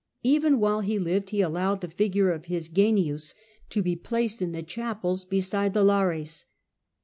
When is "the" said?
1.81-1.87, 4.51-4.63, 5.75-5.83